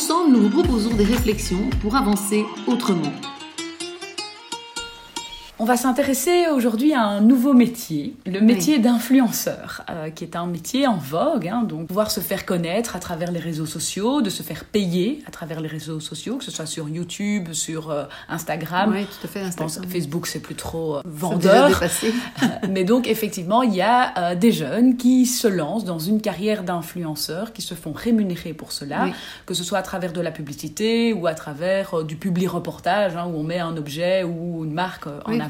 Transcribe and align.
Ensemble, 0.00 0.32
nous 0.32 0.48
vous 0.48 0.62
proposons 0.62 0.94
des 0.94 1.04
réflexions 1.04 1.68
pour 1.82 1.94
avancer 1.94 2.46
autrement. 2.66 3.12
On 5.62 5.64
va 5.64 5.76
s'intéresser 5.76 6.46
aujourd'hui 6.46 6.94
à 6.94 7.02
un 7.02 7.20
nouveau 7.20 7.52
métier, 7.52 8.16
le 8.24 8.40
métier 8.40 8.78
d'influenceur, 8.78 9.84
euh, 9.90 10.08
qui 10.08 10.24
est 10.24 10.34
un 10.34 10.46
métier 10.46 10.86
en 10.86 10.96
vogue, 10.96 11.48
hein, 11.48 11.64
donc 11.64 11.88
pouvoir 11.88 12.10
se 12.10 12.20
faire 12.20 12.46
connaître 12.46 12.96
à 12.96 12.98
travers 12.98 13.30
les 13.30 13.40
réseaux 13.40 13.66
sociaux, 13.66 14.22
de 14.22 14.30
se 14.30 14.42
faire 14.42 14.64
payer 14.64 15.22
à 15.26 15.30
travers 15.30 15.60
les 15.60 15.68
réseaux 15.68 16.00
sociaux, 16.00 16.38
que 16.38 16.44
ce 16.44 16.50
soit 16.50 16.64
sur 16.64 16.88
YouTube, 16.88 17.52
sur 17.52 17.90
euh, 17.90 18.04
Instagram. 18.30 18.90
Oui, 18.90 19.04
tout 19.04 19.26
à 19.26 19.28
fait. 19.28 19.40
Instagram. 19.40 19.84
Facebook, 19.86 20.28
c'est 20.28 20.40
plus 20.40 20.54
trop 20.54 20.96
euh, 20.96 21.02
vendeur. 21.04 21.78
Mais 22.70 22.84
donc, 22.84 23.06
effectivement, 23.06 23.62
il 23.62 23.74
y 23.74 23.82
a 23.82 24.34
des 24.34 24.52
jeunes 24.52 24.96
qui 24.96 25.26
se 25.26 25.46
lancent 25.46 25.84
dans 25.84 25.98
une 25.98 26.22
carrière 26.22 26.62
d'influenceur, 26.62 27.52
qui 27.52 27.60
se 27.60 27.74
font 27.74 27.92
rémunérer 27.92 28.54
pour 28.54 28.72
cela, 28.72 29.10
que 29.44 29.52
ce 29.52 29.62
soit 29.62 29.76
à 29.76 29.82
travers 29.82 30.14
de 30.14 30.22
la 30.22 30.30
publicité 30.30 31.12
ou 31.12 31.26
à 31.26 31.34
travers 31.34 32.02
du 32.02 32.16
public 32.16 32.48
reportage, 32.48 33.14
hein, 33.14 33.26
où 33.30 33.36
on 33.36 33.42
met 33.42 33.58
un 33.58 33.76
objet 33.76 34.24
ou 34.24 34.64
une 34.64 34.72
marque 34.72 35.06
en 35.06 35.38
avant 35.38 35.49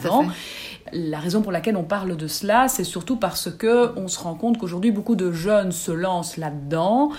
la 0.93 1.19
raison 1.19 1.43
pour 1.43 1.53
laquelle 1.53 1.77
on 1.77 1.85
parle 1.85 2.17
de 2.17 2.27
cela, 2.27 2.69
c'est 2.69 2.85
surtout 2.85 3.17
parce 3.17 3.51
que 3.51 3.93
on 3.97 4.09
se 4.09 4.19
rend 4.19 4.35
compte 4.35 4.59
qu'aujourd'hui 4.59 4.91
beaucoup 4.91 5.15
de 5.15 5.31
jeunes 5.31 5.73
se 5.73 5.93
lancent 5.93 6.37
là-dedans 6.37 7.11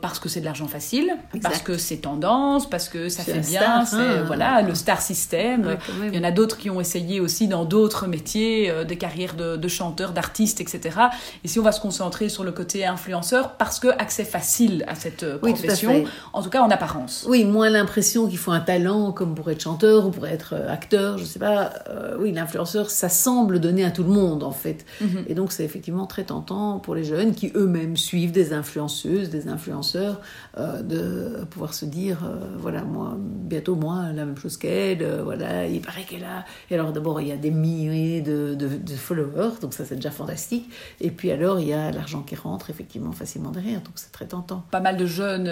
parce 0.00 0.18
que 0.18 0.28
c'est 0.28 0.40
de 0.40 0.44
l'argent 0.44 0.68
facile, 0.68 1.16
parce 1.42 1.60
que 1.60 1.76
c'est 1.76 1.98
tendance, 1.98 2.68
parce 2.68 2.88
que 2.88 3.08
ça 3.08 3.22
fait 3.22 3.40
bien, 3.40 3.84
c'est 3.84 3.96
hein. 3.96 4.24
voilà 4.26 4.62
le 4.62 4.74
star 4.74 5.00
system. 5.00 5.76
Il 6.04 6.14
y 6.14 6.18
en 6.18 6.24
a 6.24 6.30
d'autres 6.30 6.56
qui 6.56 6.70
ont 6.70 6.80
essayé 6.80 7.20
aussi 7.20 7.48
dans 7.48 7.64
d'autres 7.64 8.06
métiers, 8.06 8.70
euh, 8.70 8.84
des 8.84 8.96
carrières 8.96 9.34
de, 9.34 9.68
chanteurs, 9.68 10.12
d'artistes, 10.12 10.60
etc. 10.60 10.98
Ici, 11.44 11.58
on 11.58 11.62
va 11.62 11.72
se 11.72 11.80
concentrer 11.80 12.28
sur 12.28 12.44
le 12.44 12.52
côté 12.52 12.86
influenceur 12.86 13.52
parce 13.56 13.78
que 13.78 13.88
accès 13.88 14.24
facile 14.24 14.84
à 14.88 14.94
cette 14.94 15.22
euh, 15.22 15.38
profession, 15.38 16.04
en 16.32 16.42
tout 16.42 16.50
cas 16.50 16.62
en 16.62 16.70
apparence. 16.70 17.26
Oui, 17.28 17.44
moins 17.44 17.70
l'impression 17.70 18.28
qu'il 18.28 18.38
faut 18.38 18.52
un 18.52 18.60
talent 18.60 19.12
comme 19.12 19.34
pour 19.34 19.50
être 19.50 19.60
chanteur 19.60 20.06
ou 20.06 20.10
pour 20.10 20.26
être 20.26 20.54
euh, 20.54 20.72
acteur, 20.72 21.18
je 21.18 21.24
sais 21.24 21.38
pas. 21.38 21.72
oui, 22.18 22.32
l'influenceur, 22.32 22.90
ça 22.90 23.08
semble 23.08 23.60
donner 23.60 23.84
à 23.84 23.90
tout 23.90 24.02
le 24.02 24.10
monde 24.10 24.42
en 24.42 24.50
fait, 24.50 24.84
mhm. 25.00 25.24
et 25.28 25.34
donc 25.34 25.52
c'est 25.52 25.64
effectivement 25.64 26.06
très 26.06 26.24
tentant 26.24 26.78
pour 26.78 26.94
les 26.94 27.04
jeunes 27.04 27.34
qui 27.34 27.52
eux-mêmes 27.54 27.96
suivent 27.96 28.32
des 28.32 28.52
influenceuses, 28.52 29.30
des 29.30 29.48
influenceurs 29.48 29.87
euh, 29.96 30.82
de 30.82 31.44
pouvoir 31.44 31.74
se 31.74 31.84
dire 31.84 32.18
euh, 32.24 32.54
voilà 32.56 32.82
moi 32.82 33.16
bientôt 33.18 33.74
moi 33.74 34.12
la 34.14 34.24
même 34.24 34.36
chose 34.36 34.56
qu'elle 34.56 35.02
euh, 35.02 35.22
voilà 35.22 35.66
il 35.66 35.80
paraît 35.80 36.04
qu'elle 36.04 36.24
a 36.24 36.44
et 36.70 36.74
alors 36.74 36.92
d'abord 36.92 37.20
il 37.20 37.28
y 37.28 37.32
a 37.32 37.36
des 37.36 37.50
milliers 37.50 38.20
de, 38.20 38.54
de, 38.54 38.96
followers 38.96 39.60
donc 39.60 39.74
ça 39.74 39.84
c'est 39.84 39.96
déjà 39.96 40.10
fantastique 40.10 40.70
et 41.00 41.10
puis 41.10 41.30
alors 41.30 41.60
il 41.60 41.68
y 41.68 41.72
a 41.72 41.90
l'argent 41.90 42.22
qui 42.22 42.34
rentre 42.34 42.70
effectivement 42.70 43.12
facilement 43.12 43.50
derrière 43.50 43.80
donc 43.80 43.92
c'est 43.94 44.12
très 44.12 44.26
tentant. 44.26 44.64
Pas 44.70 44.80
mal 44.80 44.96
de 44.96 45.06
jeunes 45.06 45.50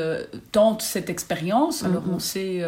tentent 0.53 0.83
cette 0.83 1.11
expérience 1.11 1.85
alors 1.85 2.07
mm-hmm. 2.07 2.15
on 2.15 2.19
sait 2.19 2.63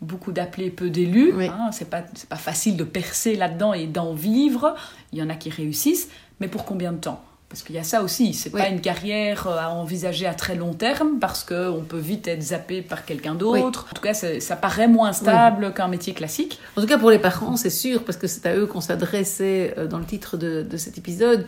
beaucoup 0.00 0.32
d'appelés 0.32 0.70
peu 0.70 0.90
d'élus 0.90 1.32
hein, 1.44 1.70
c'est 1.72 1.88
pas 1.88 2.02
c'est 2.14 2.28
pas 2.28 2.36
facile 2.36 2.76
de 2.76 2.84
percer 2.84 3.36
là-dedans 3.36 3.72
et 3.72 3.86
d'en 3.86 4.14
vivre 4.14 4.74
il 5.12 5.18
y 5.18 5.22
en 5.22 5.30
a 5.30 5.34
qui 5.34 5.50
réussissent 5.50 6.08
mais 6.40 6.48
pour 6.48 6.64
combien 6.64 6.92
de 6.92 6.98
temps? 6.98 7.22
Parce 7.48 7.62
qu'il 7.62 7.74
y 7.74 7.78
a 7.78 7.84
ça 7.84 8.02
aussi, 8.02 8.34
c'est 8.34 8.50
pas 8.50 8.68
une 8.68 8.80
carrière 8.80 9.46
euh, 9.46 9.56
à 9.58 9.70
envisager 9.70 10.26
à 10.26 10.34
très 10.34 10.54
long 10.54 10.74
terme 10.74 11.18
parce 11.18 11.44
qu'on 11.44 11.82
peut 11.88 11.98
vite 11.98 12.28
être 12.28 12.42
zappé 12.42 12.82
par 12.82 13.06
quelqu'un 13.06 13.34
d'autre. 13.34 13.86
En 13.90 13.94
tout 13.94 14.02
cas, 14.02 14.12
ça 14.14 14.56
paraît 14.56 14.88
moins 14.88 15.12
stable 15.12 15.72
qu'un 15.72 15.88
métier 15.88 16.12
classique. 16.12 16.60
En 16.76 16.82
tout 16.82 16.86
cas, 16.86 16.98
pour 16.98 17.10
les 17.10 17.18
parents, 17.18 17.56
c'est 17.56 17.70
sûr, 17.70 18.04
parce 18.04 18.18
que 18.18 18.26
c'est 18.26 18.44
à 18.46 18.54
eux 18.54 18.66
qu'on 18.66 18.82
s'adressait 18.82 19.74
euh, 19.78 19.86
dans 19.86 19.98
le 19.98 20.04
titre 20.04 20.36
de, 20.36 20.62
de 20.62 20.76
cet 20.76 20.98
épisode 20.98 21.46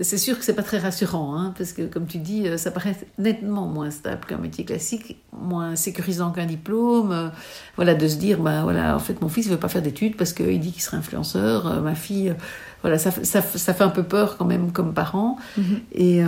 c'est 0.00 0.18
sûr 0.18 0.38
que 0.38 0.44
c'est 0.44 0.54
pas 0.54 0.62
très 0.62 0.78
rassurant, 0.78 1.36
hein, 1.36 1.54
parce 1.56 1.72
que 1.72 1.82
comme 1.82 2.06
tu 2.06 2.18
dis, 2.18 2.46
euh, 2.46 2.56
ça 2.56 2.70
paraît 2.70 2.94
nettement 3.16 3.66
moins 3.66 3.90
stable 3.90 4.26
qu'un 4.26 4.36
métier 4.36 4.64
classique, 4.64 5.16
moins 5.32 5.76
sécurisant 5.76 6.30
qu'un 6.30 6.46
diplôme. 6.46 7.32
Voilà, 7.76 7.94
de 7.94 8.06
se 8.06 8.16
dire, 8.16 8.38
bah 8.38 8.62
voilà, 8.62 8.94
en 8.94 8.98
fait, 8.98 9.20
mon 9.22 9.28
fils 9.28 9.48
veut 9.48 9.56
pas 9.56 9.68
faire 9.68 9.82
d'études 9.82 10.16
parce 10.16 10.32
qu'il 10.32 10.60
dit 10.60 10.72
qu'il 10.72 10.82
serait 10.82 10.98
influenceur, 10.98 11.82
ma 11.82 11.94
fille, 11.94 12.34
voilà, 12.82 12.98
ça, 12.98 13.10
ça, 13.10 13.42
ça, 13.42 13.74
fait 13.74 13.84
un 13.84 13.88
peu 13.88 14.02
peur 14.02 14.36
quand 14.36 14.44
même 14.44 14.72
comme 14.72 14.94
parent, 14.94 15.36
mm-hmm. 15.58 15.62
et 15.92 16.22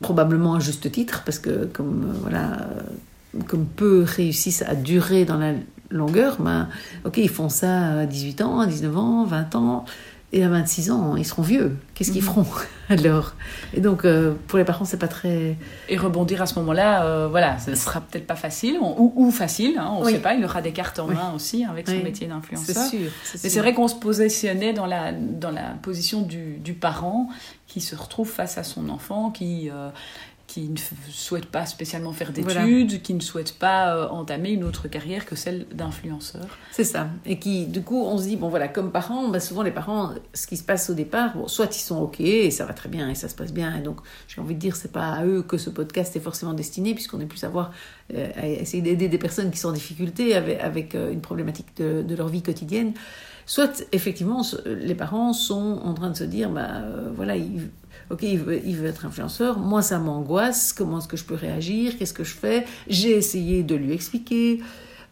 probablement 0.00 0.54
à 0.54 0.60
juste 0.60 0.90
titre, 0.92 1.22
parce 1.24 1.38
que 1.38 1.64
comme 1.64 2.12
voilà, 2.22 2.68
comme 3.46 3.66
peu 3.66 4.04
réussissent 4.06 4.62
à 4.62 4.74
durer 4.74 5.24
dans 5.24 5.38
la 5.38 5.52
longueur, 5.90 6.36
ben, 6.40 6.68
ok, 7.04 7.18
ils 7.18 7.28
font 7.28 7.48
ça 7.48 8.00
à 8.00 8.06
18 8.06 8.40
ans, 8.42 8.60
à 8.60 8.66
19 8.66 8.96
ans, 8.96 9.24
20 9.24 9.54
ans. 9.54 9.84
Et 10.36 10.44
à 10.44 10.50
26 10.50 10.90
ans, 10.90 11.16
ils 11.16 11.24
seront 11.24 11.40
vieux. 11.40 11.78
Qu'est-ce 11.94 12.12
qu'ils 12.12 12.20
mhm. 12.20 12.28
feront 12.28 12.46
alors? 12.90 13.32
Et 13.72 13.80
donc, 13.80 14.04
euh, 14.04 14.34
pour 14.48 14.58
les 14.58 14.66
parents, 14.66 14.84
c'est 14.84 14.98
pas 14.98 15.08
très. 15.08 15.56
Et 15.88 15.96
rebondir 15.96 16.42
à 16.42 16.46
ce 16.46 16.58
moment-là, 16.58 17.06
euh, 17.06 17.26
voilà, 17.26 17.58
ce 17.58 17.74
sera 17.74 18.02
peut-être 18.02 18.26
pas 18.26 18.36
facile, 18.36 18.78
ou, 18.78 19.30
facile, 19.30 19.78
hein, 19.78 19.94
on 19.96 20.04
ne 20.04 20.10
sait 20.10 20.18
pas. 20.18 20.34
Il 20.34 20.44
aura 20.44 20.60
des 20.60 20.72
cartes 20.72 20.98
en 20.98 21.06
main 21.06 21.32
aussi 21.34 21.64
avec 21.64 21.88
son 21.88 22.02
métier 22.02 22.26
d'influenceur. 22.26 22.76
C'est 22.76 22.98
sûr. 22.98 23.10
Mais 23.42 23.48
c'est 23.48 23.60
vrai 23.60 23.72
qu'on 23.72 23.88
se 23.88 23.94
positionnait 23.94 24.74
dans 24.74 24.84
la, 24.84 25.12
dans 25.12 25.50
la 25.50 25.70
position 25.80 26.20
du, 26.20 26.58
du, 26.58 26.74
parent 26.74 27.30
qui 27.66 27.80
se 27.80 27.96
retrouve 27.96 28.30
face 28.30 28.58
à 28.58 28.62
son 28.62 28.90
enfant, 28.90 29.30
qui, 29.30 29.70
euh, 29.70 29.88
qui 30.46 30.68
ne 30.68 30.76
souhaite 31.10 31.46
pas 31.46 31.66
spécialement 31.66 32.12
faire 32.12 32.32
d'études, 32.32 33.02
qui 33.02 33.14
ne 33.14 33.20
souhaite 33.20 33.58
pas 33.58 33.96
euh, 33.96 34.08
entamer 34.08 34.50
une 34.50 34.64
autre 34.64 34.86
carrière 34.86 35.26
que 35.26 35.34
celle 35.34 35.66
d'influenceur. 35.68 36.46
C'est 36.70 36.84
ça. 36.84 37.08
Et 37.24 37.38
qui, 37.38 37.66
du 37.66 37.82
coup, 37.82 38.04
on 38.04 38.16
se 38.16 38.24
dit, 38.24 38.36
bon 38.36 38.48
voilà, 38.48 38.68
comme 38.68 38.92
parents, 38.92 39.28
bah, 39.28 39.40
souvent 39.40 39.62
les 39.62 39.72
parents, 39.72 40.10
ce 40.34 40.46
qui 40.46 40.56
se 40.56 40.62
passe 40.62 40.88
au 40.88 40.94
départ, 40.94 41.36
bon, 41.36 41.48
soit 41.48 41.76
ils 41.76 41.80
sont 41.80 42.00
OK 42.00 42.20
et 42.20 42.50
ça 42.50 42.64
va 42.64 42.74
très 42.74 42.88
bien 42.88 43.08
et 43.10 43.14
ça 43.14 43.28
se 43.28 43.34
passe 43.34 43.52
bien. 43.52 43.76
Et 43.76 43.80
donc, 43.80 43.98
j'ai 44.28 44.40
envie 44.40 44.54
de 44.54 44.60
dire, 44.60 44.76
c'est 44.76 44.92
pas 44.92 45.12
à 45.12 45.24
eux 45.24 45.42
que 45.42 45.58
ce 45.58 45.68
podcast 45.68 46.14
est 46.14 46.20
forcément 46.20 46.54
destiné, 46.54 46.94
puisqu'on 46.94 47.20
est 47.20 47.26
plus 47.26 47.42
à 47.42 47.48
voir, 47.48 47.72
euh, 48.14 48.30
à 48.36 48.46
essayer 48.46 48.82
d'aider 48.82 49.08
des 49.08 49.18
personnes 49.18 49.50
qui 49.50 49.58
sont 49.58 49.70
en 49.70 49.72
difficulté 49.72 50.36
avec, 50.36 50.60
avec 50.60 50.94
euh, 50.94 51.12
une 51.12 51.20
problématique 51.20 51.76
de, 51.76 52.02
de, 52.02 52.14
leur 52.14 52.28
vie 52.28 52.42
quotidienne. 52.42 52.94
Soit, 53.46 53.84
effectivement, 53.92 54.42
les 54.64 54.94
parents 54.94 55.32
sont 55.32 55.80
en 55.84 55.94
train 55.94 56.10
de 56.10 56.16
se 56.16 56.24
dire, 56.24 56.50
bah 56.50 56.82
voilà, 57.14 57.36
ils 57.36 57.70
ok, 58.10 58.22
il 58.22 58.38
veut, 58.38 58.86
être 58.86 59.06
influenceur, 59.06 59.58
moi 59.58 59.82
ça 59.82 59.98
m'angoisse, 59.98 60.72
comment 60.72 60.98
est-ce 60.98 61.08
que 61.08 61.16
je 61.16 61.24
peux 61.24 61.34
réagir, 61.34 61.98
qu'est-ce 61.98 62.14
que 62.14 62.24
je 62.24 62.34
fais? 62.34 62.64
J'ai 62.88 63.12
essayé 63.12 63.62
de 63.62 63.74
lui 63.74 63.92
expliquer, 63.92 64.60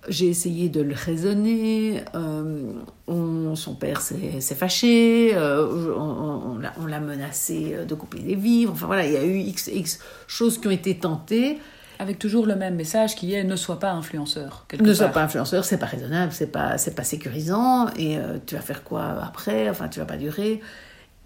j'ai 0.08 0.26
essayé 0.26 0.68
de 0.68 0.80
le 0.80 0.94
raisonner, 0.94 2.02
euh, 2.14 3.54
son 3.54 3.74
père 3.74 4.00
s'est 4.00 4.54
fâché, 4.54 5.32
euh, 5.34 5.94
on, 5.96 6.86
l'a 6.86 7.00
menacé 7.00 7.76
de 7.86 7.94
couper 7.94 8.18
les 8.18 8.34
vivres, 8.34 8.72
enfin 8.72 8.86
voilà, 8.86 9.06
il 9.06 9.12
y 9.12 9.16
a 9.16 9.24
eu 9.24 9.38
x, 9.38 9.70
x 9.72 9.98
choses 10.26 10.60
qui 10.60 10.68
ont 10.68 10.72
été 10.72 10.96
tentées. 10.96 11.58
Avec 12.00 12.18
toujours 12.18 12.44
le 12.46 12.56
même 12.56 12.74
message 12.74 13.14
qui 13.14 13.34
est 13.34 13.44
ne 13.44 13.54
sois 13.54 13.78
pas 13.78 13.92
influenceur. 13.92 14.66
Ne 14.80 14.92
sois 14.92 15.08
pas 15.08 15.22
influenceur, 15.22 15.64
c'est 15.64 15.78
pas 15.78 15.86
raisonnable, 15.86 16.32
c'est 16.32 16.50
pas, 16.50 16.74
pas 16.96 17.04
sécurisant, 17.04 17.88
et 17.96 18.18
euh, 18.18 18.38
tu 18.44 18.56
vas 18.56 18.60
faire 18.60 18.82
quoi 18.82 19.04
après? 19.22 19.70
Enfin, 19.70 19.88
tu 19.88 20.00
vas 20.00 20.04
pas 20.04 20.16
durer 20.16 20.60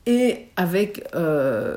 et 0.07 0.47
avec 0.57 1.07
euh, 1.15 1.77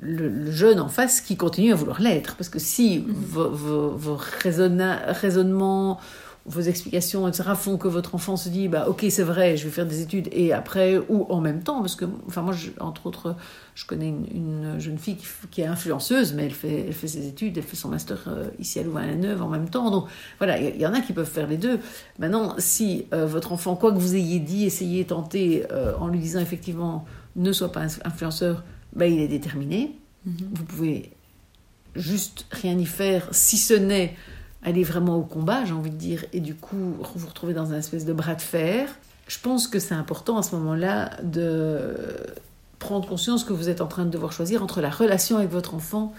le, 0.00 0.50
jeune 0.50 0.80
en 0.80 0.88
face 0.88 1.20
qui 1.20 1.36
continue 1.36 1.72
à 1.72 1.74
vouloir 1.74 2.00
l'être. 2.00 2.36
Parce 2.36 2.48
que 2.48 2.58
si 2.58 3.00
mhm. 3.00 3.14
vos, 3.14 4.18
raisonnements, 4.42 5.98
vos 6.46 6.60
explications, 6.60 7.26
etc., 7.26 7.50
font 7.56 7.78
que 7.78 7.88
votre 7.88 8.14
enfant 8.14 8.36
se 8.36 8.48
dit, 8.48 8.68
bah, 8.68 8.86
ok, 8.88 9.06
c'est 9.08 9.22
vrai, 9.22 9.56
je 9.56 9.64
vais 9.64 9.70
faire 9.70 9.86
des 9.86 10.02
études, 10.02 10.28
et 10.30 10.52
après, 10.52 10.98
ou 11.08 11.26
en 11.30 11.40
même 11.40 11.62
temps, 11.62 11.80
parce 11.80 11.96
que, 11.96 12.04
enfin, 12.26 12.42
moi, 12.42 12.54
entre 12.80 13.06
autres, 13.06 13.34
je 13.74 13.86
connais 13.86 14.08
une, 14.08 14.78
jeune 14.78 14.98
fille 14.98 15.16
qui, 15.50 15.62
est 15.62 15.66
influenceuse, 15.66 16.34
mais 16.34 16.44
elle 16.44 16.52
fait, 16.52 16.84
elle 16.86 16.92
fait 16.92 17.08
ses 17.08 17.26
études, 17.26 17.56
elle 17.56 17.64
fait 17.64 17.76
son 17.76 17.88
master 17.88 18.24
euh, 18.26 18.48
ici 18.58 18.78
à 18.78 18.82
Louvain-la-Neuve 18.82 19.42
en 19.42 19.48
même 19.48 19.70
temps. 19.70 19.90
Donc, 19.90 20.06
voilà, 20.38 20.60
il 20.60 20.78
y, 20.78 20.86
en 20.86 20.92
a 20.92 21.00
qui 21.00 21.14
peuvent 21.14 21.24
faire 21.24 21.46
les 21.46 21.56
deux. 21.56 21.80
Maintenant, 22.18 22.54
si 22.58 23.06
euh, 23.14 23.24
votre 23.24 23.52
enfant, 23.52 23.74
quoi 23.74 23.90
que 23.92 23.98
vous 23.98 24.14
ayez 24.14 24.38
dit, 24.38 24.64
essayez, 24.66 25.06
tenté, 25.06 25.64
en 25.98 26.08
lui 26.08 26.18
disant 26.18 26.40
effectivement, 26.40 27.06
ne 27.36 27.52
soit 27.52 27.72
pas 27.72 27.86
influenceur, 28.04 28.64
ben, 28.94 29.12
il 29.12 29.20
est 29.20 29.28
déterminé. 29.28 29.96
Mhm. 30.24 30.34
Vous 30.52 30.64
pouvez 30.64 31.10
juste 31.96 32.46
rien 32.50 32.78
y 32.78 32.86
faire, 32.86 33.28
si 33.32 33.56
ce 33.56 33.74
n'est 33.74 34.16
aller 34.62 34.82
vraiment 34.82 35.16
au 35.16 35.22
combat, 35.22 35.64
j'ai 35.64 35.74
envie 35.74 35.90
de 35.90 35.96
dire, 35.96 36.24
et 36.32 36.40
du 36.40 36.54
coup 36.54 36.96
vous 37.14 37.26
retrouver 37.26 37.52
dans 37.52 37.72
un 37.72 37.78
espèce 37.78 38.04
de 38.04 38.12
bras 38.12 38.34
de 38.34 38.40
fer. 38.40 38.88
Je 39.28 39.38
pense 39.38 39.68
que 39.68 39.78
c'est 39.78 39.94
important 39.94 40.38
à 40.38 40.42
ce 40.42 40.54
moment-là 40.56 41.10
de 41.22 41.94
prendre 42.78 43.06
conscience 43.06 43.44
que 43.44 43.52
vous 43.52 43.68
êtes 43.68 43.80
en 43.80 43.86
train 43.86 44.04
de 44.04 44.10
devoir 44.10 44.32
choisir 44.32 44.62
entre 44.62 44.80
la 44.80 44.90
relation 44.90 45.36
avec 45.38 45.50
votre 45.50 45.74
enfant 45.74 46.14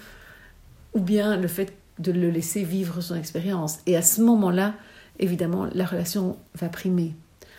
ou 0.94 1.00
bien 1.00 1.38
le 1.38 1.48
fait 1.48 1.74
de 2.00 2.12
le 2.12 2.30
laisser 2.30 2.64
vivre 2.64 3.02
son 3.02 3.16
expérience. 3.16 3.80
Et 3.86 3.96
à 3.96 4.02
ce 4.02 4.22
moment-là, 4.22 4.74
évidemment, 5.20 5.68
la 5.74 5.86
relation 5.86 6.38
va 6.56 6.70
primer. 6.70 7.14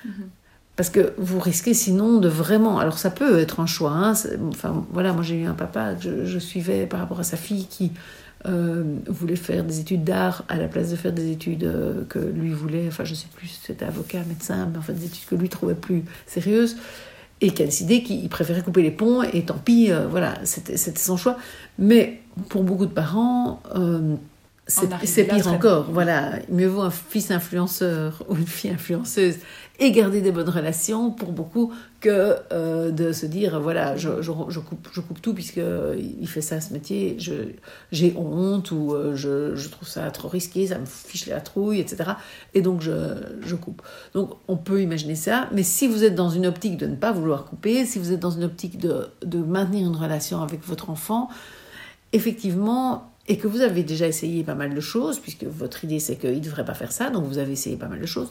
Mhm. 0.05 0.31
Parce 0.77 0.91
que 0.91 1.15
vous 1.17 1.41
risquez 1.41 1.73
sinon 1.73 2.19
de 2.19 2.29
vraiment. 2.29 2.79
Alors 2.79 2.99
ça 2.99 3.11
peut 3.11 3.39
être 3.39 3.61
un 3.61 3.67
choix. 3.67 3.93
Hein, 3.93 4.13
enfin 4.49 4.85
voilà, 4.93 5.15
moi 5.15 5.23
j'ai 5.23 5.37
eu 5.37 5.47
un 5.47 5.55
papa 5.55 5.95
que 5.95 6.27
je, 6.27 6.39
suivais 6.39 6.87
par 6.87 7.01
rapport 7.01 7.19
à 7.19 7.25
sa 7.25 7.39
fille 7.39 7.67
qui 7.67 7.93
euh, 8.47 8.85
voulait 9.07 9.37
faire 9.37 9.65
des 9.65 9.81
études 9.81 10.05
d'art 10.05 10.45
à 10.49 10.57
la 10.57 10.69
place 10.69 10.91
de 10.91 10.97
faire 10.97 11.13
des 11.13 11.33
études 11.33 11.65
euh, 11.65 12.05
que 12.09 12.19
lui 12.19 12.51
voulait. 12.51 12.85
Enfin 12.89 13.05
je 13.05 13.15
sais 13.15 13.29
plus, 13.35 13.59
c'était 13.63 13.87
avocat, 13.87 14.23
médecin, 14.29 14.69
mais 14.71 14.79
enfin 14.79 14.93
des 14.93 15.07
études 15.07 15.27
que 15.27 15.35
lui 15.35 15.49
trouvait 15.49 15.75
plus 15.75 16.05
sérieuses 16.27 16.77
et 17.41 17.51
qui 17.51 17.63
a 17.63 17.67
décidé 17.67 18.03
qu'il 18.03 18.29
préférait 18.29 18.63
couper 18.63 18.83
les 18.83 18.91
ponts 18.91 19.23
et 19.23 19.45
tant 19.47 19.59
pis, 19.59 19.91
euh, 19.91 20.07
voilà, 20.07 20.35
c'était 20.45 20.77
son 20.77 21.17
choix. 21.17 21.39
Mais 21.79 22.21
pour 22.51 22.65
beaucoup 22.65 22.87
de 22.87 22.93
parents, 22.93 23.63
c'est 24.67 25.25
pire 25.25 25.47
encore. 25.49 25.87
Voilà, 25.91 26.41
mieux 26.49 26.67
vaut 26.67 26.83
un 26.83 26.91
fils 26.91 27.31
influenceur 27.31 28.25
ou 28.29 28.37
une 28.37 28.47
fille 28.47 28.71
influenceuse 28.71 29.37
et 29.79 29.93
garder 29.93 30.23
des 30.23 30.33
bonnes 30.33 30.49
relations 30.49 31.11
pour 31.11 31.33
beaucoup 31.33 31.73
que 32.01 32.37
euh, 32.53 32.91
de 32.91 33.13
se 33.13 33.27
dire 33.27 33.61
voilà 33.61 33.97
je, 33.97 34.23
je, 34.23 34.31
coupe, 34.61 34.89
je 34.91 35.01
coupe 35.01 35.21
tout 35.21 35.35
puisque 35.35 35.61
il 36.21 36.27
fait 36.27 36.41
ça 36.41 36.61
ce 36.61 36.73
métier 36.73 37.19
j'ai 37.93 38.15
honte 38.17 38.71
ou 38.71 38.95
euh, 38.95 39.15
je, 39.15 39.55
je, 39.55 39.69
trouve 39.69 39.87
ça 39.87 40.11
trop 40.11 40.29
risqué 40.29 40.67
ça 40.67 40.79
me 40.79 40.87
fiche 40.87 41.27
la 41.27 41.41
trouille 41.43 41.79
etc 41.81 42.13
et 42.55 42.63
donc 42.63 42.81
je, 42.81 42.93
je 43.43 43.55
coupe. 43.55 43.83
Donc 44.15 44.31
on 44.49 44.57
peut 44.57 44.81
imaginer 44.81 45.15
ça 45.15 45.49
mais 45.53 45.63
si 45.63 45.87
vous 45.89 46.05
êtes 46.05 46.15
dans 46.15 46.31
une 46.31 46.47
optique 46.47 46.79
de 46.79 46.87
ne 46.87 46.97
pas 46.97 47.13
vouloir 47.13 47.45
couper 47.45 47.85
si 47.85 47.99
vous 47.99 48.13
êtes 48.13 48.21
dans 48.21 48.31
une 48.31 48.45
optique 48.45 48.79
de, 48.79 49.09
de 49.25 49.39
maintenir 49.39 49.87
une 49.87 49.97
relation 49.97 50.43
avec 50.43 50.65
votre 50.65 50.89
enfant 50.89 51.29
effectivement 52.15 53.13
et 53.29 53.39
que 53.39 53.47
vous 53.47 53.61
avez 53.61 53.83
déjà 53.83 54.07
essayé 54.07 54.45
pas 54.45 54.55
mal 54.55 54.75
de 54.75 54.81
choses, 54.81 55.19
puisque 55.19 55.45
votre 55.45 55.85
idée 55.85 55.99
c'est 55.99 56.17
qu'il 56.17 56.35
ne 56.35 56.41
devrait 56.41 56.65
pas 56.65 56.75
faire 56.75 56.93
ça, 56.93 57.11
donc 57.11 57.25
vous 57.25 57.39
avez 57.39 57.53
essayé 57.53 57.77
pas 57.77 57.89
mal 57.89 58.01
de 58.01 58.07
choses, 58.07 58.31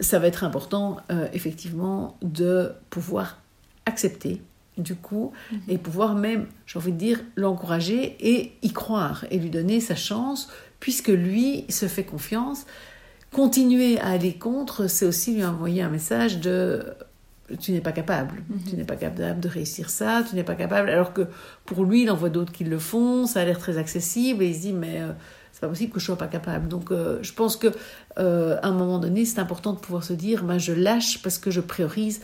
ça 0.00 0.18
va 0.18 0.28
être 0.28 0.44
important 0.44 0.98
euh, 1.10 1.26
effectivement 1.32 2.16
de 2.22 2.72
pouvoir 2.90 3.38
accepter 3.86 4.40
du 4.78 4.94
coup 4.94 5.32
mhm. 5.52 5.60
et 5.68 5.78
pouvoir 5.78 6.14
même, 6.14 6.46
j'ai 6.66 6.78
envie 6.78 6.92
de 6.92 6.98
dire, 6.98 7.20
l'encourager 7.36 8.16
et 8.20 8.52
y 8.62 8.72
croire 8.72 9.24
et 9.30 9.38
lui 9.38 9.50
donner 9.50 9.80
sa 9.80 9.96
chance, 9.96 10.48
puisque 10.78 11.08
lui 11.08 11.64
se 11.68 11.86
fait 11.86 12.04
confiance. 12.04 12.66
Continuer 13.32 14.00
à 14.00 14.08
aller 14.08 14.34
contre, 14.34 14.88
c'est 14.88 15.06
aussi 15.06 15.34
lui 15.34 15.44
envoyer 15.44 15.82
un 15.82 15.90
message 15.90 16.40
de 16.40 16.84
tu 17.58 17.72
n'es 17.72 17.80
pas 17.80 17.92
capable. 17.92 18.42
Mhm. 18.48 18.60
Tu 18.68 18.76
n'es 18.76 18.84
pas 18.84 18.96
capable 18.96 19.40
de 19.40 19.48
réussir 19.48 19.90
ça, 19.90 20.22
tu 20.28 20.36
n'es 20.36 20.44
pas 20.44 20.54
capable. 20.54 20.88
Alors 20.88 21.12
que 21.12 21.26
pour 21.64 21.84
lui, 21.84 22.02
il 22.02 22.10
en 22.10 22.16
voit 22.16 22.30
d'autres 22.30 22.52
qui 22.52 22.64
le 22.64 22.78
font, 22.78 23.26
ça 23.26 23.40
a 23.40 23.44
l'air 23.44 23.58
très 23.58 23.78
accessible 23.78 24.42
et 24.42 24.48
il 24.48 24.54
se 24.54 24.60
dit, 24.60 24.72
mais 24.72 25.00
euh, 25.00 25.12
c'est 25.52 25.60
pas 25.60 25.68
possible 25.68 25.92
que 25.92 26.00
je 26.00 26.04
sois 26.04 26.18
pas 26.18 26.28
capable. 26.28 26.68
Donc 26.68 26.90
euh, 26.90 27.18
je 27.22 27.32
pense 27.32 27.56
que 27.56 27.68
euh, 28.18 28.58
à 28.62 28.68
un 28.68 28.72
moment 28.72 28.98
donné, 28.98 29.24
c'est 29.24 29.40
important 29.40 29.72
de 29.72 29.78
pouvoir 29.78 30.04
se 30.04 30.12
dire, 30.12 30.44
ben, 30.44 30.58
je 30.58 30.72
lâche 30.72 31.22
parce 31.22 31.38
que 31.38 31.50
je 31.50 31.60
priorise 31.60 32.20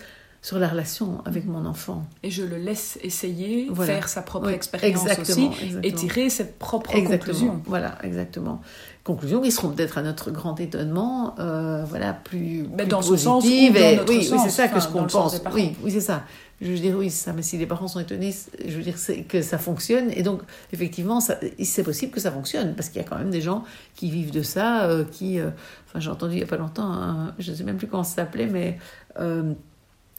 sur 0.46 0.60
la 0.60 0.68
relation 0.68 1.22
avec 1.24 1.44
mon 1.44 1.66
enfant. 1.66 2.04
Et 2.22 2.30
je 2.30 2.44
le 2.44 2.56
laisse 2.56 3.00
essayer, 3.02 3.68
faire 3.74 4.08
sa 4.08 4.22
propre 4.22 4.50
expérience 4.50 5.04
aussi, 5.18 5.50
et 5.82 5.92
tirer 5.92 6.30
ses 6.30 6.44
propres 6.44 6.92
conclusions. 7.00 7.60
Voilà, 7.66 7.98
exactement 8.04 8.60
conclusions 9.02 9.40
qui 9.40 9.52
seront 9.52 9.70
peut-être 9.70 9.98
à 9.98 10.02
notre 10.02 10.32
grand 10.32 10.58
étonnement, 10.58 11.36
euh, 11.38 11.84
voilà, 11.84 12.12
plus, 12.12 12.66
mais 12.76 12.86
dans 12.86 13.00
positives. 13.00 13.18
Sens 13.18 13.44
dans 13.44 14.04
oui, 14.08 14.24
c'est 14.24 14.50
ça 14.50 14.66
que 14.66 14.80
ce 14.80 14.88
qu'on 14.88 15.04
pense. 15.04 15.40
Oui, 15.52 15.76
oui, 15.82 15.92
c'est 15.92 16.00
ça. 16.00 16.24
Je 16.60 16.72
veux 16.72 16.78
dire, 16.78 16.96
oui, 16.96 17.08
c'est 17.08 17.26
ça. 17.26 17.32
Mais 17.32 17.42
si 17.42 17.56
les 17.56 17.66
parents 17.66 17.86
sont 17.86 18.00
étonnés, 18.00 18.34
je 18.66 18.76
veux 18.76 18.82
dire 18.82 18.96
que 19.28 19.42
ça 19.42 19.58
fonctionne. 19.58 20.10
Et 20.10 20.24
donc, 20.24 20.42
effectivement, 20.72 21.20
c'est 21.20 21.82
possible 21.84 22.10
que 22.10 22.20
ça 22.20 22.32
fonctionne 22.32 22.74
parce 22.74 22.88
qu'il 22.88 23.00
y 23.00 23.04
a 23.04 23.08
quand 23.08 23.18
même 23.18 23.30
des 23.30 23.40
gens 23.40 23.62
qui 23.94 24.10
vivent 24.10 24.32
de 24.32 24.42
ça, 24.42 24.86
euh, 24.86 25.04
qui, 25.04 25.38
euh, 25.38 25.50
enfin, 25.86 26.00
j'ai 26.00 26.10
entendu 26.10 26.34
il 26.34 26.40
y 26.40 26.44
a 26.44 26.46
pas 26.46 26.56
longtemps, 26.56 27.28
je 27.38 27.52
ne 27.52 27.56
sais 27.56 27.62
même 27.62 27.76
plus 27.76 27.86
comment 27.86 28.04
ça 28.04 28.16
s'appelait, 28.16 28.46
mais 28.46 28.78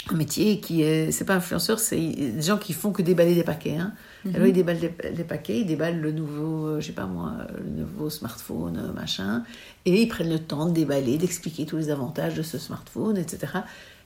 un 0.10 0.16
métier 0.16 0.60
qui 0.60 0.84
est, 0.84 1.12
c'est 1.12 1.26
pas 1.26 1.36
influenceur, 1.36 1.80
c'est 1.80 2.00
des 2.00 2.42
gens 2.42 2.58
qui 2.58 2.74
font 2.74 2.92
que 2.92 3.02
déballer 3.02 3.36
des 3.36 3.44
paquets. 3.44 3.78
Hein. 3.78 3.94
Mhm. 4.26 4.36
Alors 4.36 4.48
ils 4.48 4.54
déballent 4.54 4.80
des, 4.80 5.24
paquets, 5.24 5.60
ils 5.60 5.66
déballent 5.66 6.00
le 6.00 6.12
nouveau, 6.12 6.68
euh, 6.68 6.82
je 6.82 6.88
sais 6.88 6.94
pas 6.94 7.06
moi, 7.06 7.34
le 7.58 7.70
nouveau 7.70 8.10
smartphone, 8.10 8.78
euh, 8.78 8.94
machin, 8.94 9.44
et 9.86 10.02
ils 10.02 10.08
prennent 10.08 10.30
le 10.30 10.40
temps 10.40 10.68
de 10.68 10.74
déballer, 10.74 11.18
d'expliquer 11.18 11.66
tous 11.66 11.78
les 11.78 11.90
avantages 11.90 12.36
de 12.36 12.44
ce 12.44 12.58
smartphone, 12.58 13.18
etc. 13.18 13.54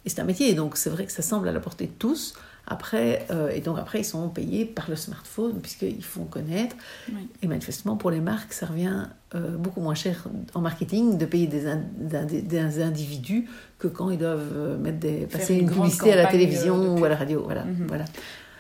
Et 0.05 0.09
c'est 0.09 0.21
un 0.21 0.25
métier, 0.25 0.53
donc 0.53 0.77
c'est 0.77 0.89
vrai 0.89 1.05
que 1.05 1.11
ça 1.11 1.21
semble 1.21 1.47
à 1.47 1.51
la 1.51 1.59
portée 1.59 1.85
de 1.85 1.93
tous. 1.99 2.33
Après, 2.71 3.25
euh, 3.31 3.49
et 3.49 3.59
donc 3.59 3.77
après, 3.77 3.99
ils 3.99 4.05
sont 4.05 4.29
payés 4.29 4.65
par 4.65 4.89
le 4.89 4.95
smartphone 4.95 5.59
puisqu'ils 5.61 6.03
font 6.03 6.23
connaître. 6.23 6.75
Et 7.41 7.47
manifestement, 7.47 7.97
pour 7.97 8.11
les 8.11 8.21
marques, 8.21 8.53
ça 8.53 8.65
revient 8.65 9.07
beaucoup 9.59 9.81
moins 9.81 9.95
cher 9.95 10.27
en 10.53 10.61
marketing 10.61 11.17
de 11.17 11.25
payer 11.25 11.47
des, 11.47 11.63
des, 12.41 12.81
individus 12.81 13.47
que 13.79 13.87
quand 13.87 14.09
ils 14.09 14.17
doivent 14.17 14.77
mettre 14.79 14.99
des, 14.99 15.25
passer 15.25 15.55
une, 15.55 15.69
publicité 15.69 16.13
à 16.13 16.17
la 16.17 16.25
télévision 16.27 16.97
ou 16.97 17.03
à 17.05 17.09
la 17.09 17.15
radio. 17.15 17.41
Voilà, 17.43 17.63
mhm. 17.65 17.87
voilà. 17.87 18.05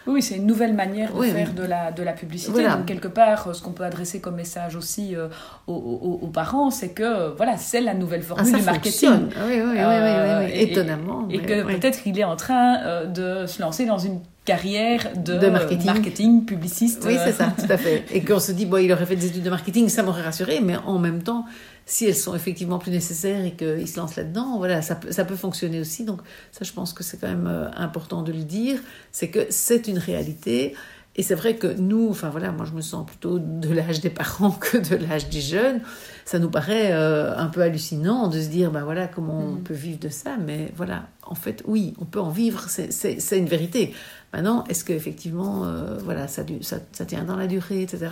Oui, 0.07 0.21
c'est 0.21 0.35
une 0.35 0.47
nouvelle 0.47 0.73
manière 0.73 1.13
de 1.13 1.23
faire 1.23 1.53
de, 1.53 1.63
la, 1.63 1.91
de 1.91 2.03
la 2.03 2.13
publicité. 2.13 2.63
Donc, 2.67 2.85
quelque 2.85 3.07
part, 3.07 3.53
ce 3.55 3.61
qu'on 3.61 3.71
peut 3.71 3.83
adresser 3.83 4.19
comme 4.19 4.35
message 4.35 4.75
aussi 4.75 5.15
euh, 5.15 5.27
aux, 5.67 6.29
parents, 6.33 6.71
c'est 6.71 6.89
que 6.89 7.35
voilà, 7.35 7.57
c'est 7.57 7.81
la 7.81 7.93
nouvelle 7.93 8.21
ah, 8.23 8.35
formule 8.35 8.55
du 8.55 8.61
marketing. 8.63 9.29
Ah 9.35 9.41
oui, 9.47 9.55
oui, 9.55 9.61
oui, 9.63 9.77
euh, 9.79 10.47
étonnamment. 10.53 11.27
Et, 11.29 11.39
que 11.39 11.63
peut-être 11.63 12.01
qu'il 12.01 12.17
est 12.19 12.23
en 12.23 12.35
train 12.35 12.77
euh, 12.83 13.05
de 13.05 13.45
se 13.45 13.61
lancer 13.61 13.85
dans 13.85 13.97
une 13.97 14.19
carrière 14.51 15.11
de, 15.15 15.49
marketing. 15.49 16.45
publiciste. 16.45 17.03
Oui, 17.05 17.17
c'est 17.23 17.31
ça, 17.31 17.53
tout 17.57 17.71
à 17.71 17.77
fait. 17.77 18.05
Et 18.11 18.23
qu'on 18.23 18.39
se 18.39 18.51
dit, 18.51 18.65
bon, 18.65 18.77
il 18.77 18.91
aurait 18.91 19.05
fait 19.05 19.15
des 19.15 19.27
études 19.27 19.43
de 19.43 19.49
marketing, 19.49 19.89
ça 19.89 20.03
m'aurait 20.03 20.23
rassuré, 20.23 20.59
mais 20.59 20.75
en 20.77 20.99
même 20.99 21.23
temps, 21.23 21.45
si 21.85 22.05
elles 22.05 22.15
sont 22.15 22.35
effectivement 22.35 22.79
plus 22.79 22.91
nécessaires 22.91 23.43
et 23.43 23.51
qu'il 23.51 23.87
se 23.87 23.99
lance 23.99 24.15
là-dedans, 24.15 24.57
voilà, 24.57 24.81
ça 24.81 24.95
peut, 24.95 25.11
ça 25.11 25.25
peut 25.25 25.35
fonctionner 25.35 25.79
aussi. 25.79 26.05
Donc 26.05 26.21
ça, 26.51 26.63
je 26.63 26.71
pense 26.71 26.93
que 26.93 27.03
c'est 27.03 27.19
quand 27.19 27.27
même 27.27 27.47
euh, 27.47 27.69
important 27.75 28.21
de 28.21 28.31
le 28.31 28.43
dire, 28.43 28.79
c'est 29.11 29.29
que 29.29 29.47
c'est 29.49 29.87
une 29.87 29.97
réalité. 29.97 30.75
Et 31.17 31.23
c'est 31.23 31.35
vrai 31.35 31.57
que 31.57 31.67
nous, 31.67 32.09
enfin 32.09 32.29
voilà, 32.29 32.51
moi 32.51 32.65
je 32.65 32.71
me 32.71 32.79
sens 32.79 33.05
plutôt 33.05 33.37
de 33.37 33.69
l'âge 33.69 33.99
des 33.99 34.09
parents 34.09 34.51
que 34.51 34.77
de 34.77 34.95
l'âge 34.95 35.29
des 35.29 35.41
jeunes. 35.41 35.81
Ça 36.23 36.39
nous 36.39 36.49
paraît 36.49 36.93
euh, 36.93 37.35
un 37.35 37.47
peu 37.47 37.61
hallucinant 37.61 38.29
de 38.29 38.39
se 38.39 38.47
dire, 38.47 38.71
ben 38.71 38.83
voilà, 38.83 39.07
comment 39.07 39.39
on 39.39 39.55
mm. 39.55 39.63
peut 39.63 39.73
vivre 39.73 39.99
de 39.99 40.07
ça. 40.07 40.37
Mais 40.37 40.71
voilà, 40.77 41.07
en 41.23 41.35
fait, 41.35 41.63
oui, 41.67 41.93
on 41.99 42.05
peut 42.05 42.21
en 42.21 42.29
vivre, 42.29 42.65
c'est 42.69 43.37
une 43.37 43.47
vérité. 43.47 43.93
Maintenant, 44.31 44.63
est-ce 44.69 44.85
qu'effectivement, 44.85 45.65
euh, 45.65 45.97
voilà, 45.97 46.29
ça, 46.29 46.43
ça, 46.61 46.77
ça, 46.93 47.05
tient 47.05 47.25
dans 47.25 47.35
la 47.35 47.47
durée, 47.47 47.81
etc. 47.81 48.07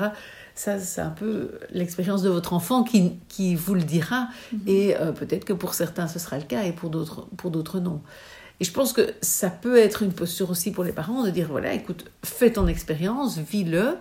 Ça, 0.53 0.77
c'est 0.77 0.99
un 0.99 1.11
peu 1.11 1.51
l'expérience 1.71 2.21
de 2.21 2.29
votre 2.29 2.51
enfant 2.51 2.83
qui, 2.83 3.13
qui 3.29 3.55
vous 3.55 3.75
le 3.75 3.83
dira. 3.83 4.27
Mhm. 4.51 4.59
Et 4.67 4.97
euh, 4.97 5.13
peut-être 5.13 5.45
que 5.45 5.53
pour 5.53 5.73
certains, 5.73 6.09
ce 6.09 6.19
sera 6.19 6.37
le 6.37 6.43
cas 6.43 6.63
et 6.63 6.73
pour 6.73 6.89
d'autres 6.89 7.79
non. 7.79 8.01
Et 8.59 8.65
je 8.65 8.71
pense 8.71 8.93
que 8.93 9.13
ça 9.21 9.49
peut 9.49 9.77
être 9.77 10.03
une 10.03 10.11
posture 10.11 10.49
aussi 10.49 10.71
pour 10.71 10.83
les 10.83 10.91
parents 10.91 11.23
de 11.23 11.29
dire 11.29 11.47
voilà, 11.49 11.73
écoute, 11.73 12.05
fais 12.23 12.51
ton 12.51 12.67
expérience, 12.67 13.37
vis-le. 13.37 13.95